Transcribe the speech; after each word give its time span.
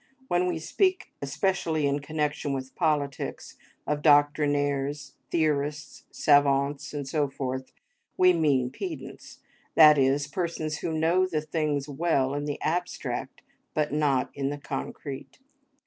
When 0.29 0.47
we 0.47 0.57
speak, 0.57 1.11
especially 1.21 1.85
in 1.85 1.99
connection 1.99 2.53
with 2.53 2.73
politics, 2.73 3.55
of 3.85 4.01
doctrinaires, 4.01 5.13
theorists, 5.29 6.05
savants, 6.09 6.91
and 6.91 7.07
so 7.07 7.29
forth, 7.29 7.71
we 8.17 8.33
mean 8.33 8.71
pedants, 8.71 9.41
that 9.75 9.99
is, 9.99 10.25
persons 10.25 10.79
who 10.79 10.91
know 10.97 11.27
the 11.27 11.39
things 11.39 11.87
well 11.87 12.33
in 12.33 12.45
the 12.45 12.59
abstract, 12.63 13.43
but 13.75 13.93
not 13.93 14.31
in 14.33 14.49
the 14.49 14.57
concrete. 14.57 15.37